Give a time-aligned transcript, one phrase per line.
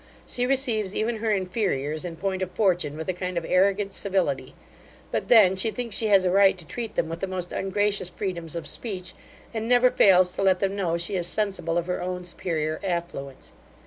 [0.25, 4.55] She receives even her inferiors in point of fortune with a kind of arrogant civility;
[5.11, 8.09] but then she thinks she has a right to treat them with the most ungracious
[8.09, 9.13] freedoms of speech,
[9.53, 13.53] and never fails to let them know she is sensible of her own superior affluence.